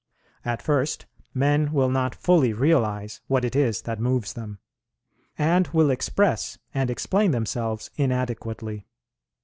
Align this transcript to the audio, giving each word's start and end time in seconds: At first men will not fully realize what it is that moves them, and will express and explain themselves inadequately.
At 0.43 0.63
first 0.63 1.05
men 1.31 1.71
will 1.71 1.89
not 1.91 2.15
fully 2.15 2.53
realize 2.53 3.21
what 3.27 3.45
it 3.45 3.55
is 3.55 3.83
that 3.83 3.99
moves 3.99 4.33
them, 4.33 4.57
and 5.37 5.67
will 5.67 5.91
express 5.91 6.57
and 6.73 6.89
explain 6.89 7.29
themselves 7.29 7.91
inadequately. 7.97 8.87